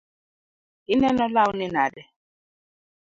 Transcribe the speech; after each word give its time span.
Ineno 0.93 1.25
lawni 1.35 1.67
nade? 1.73 2.03